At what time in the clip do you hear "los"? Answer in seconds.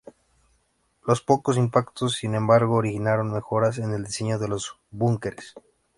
1.05-1.21, 4.47-4.79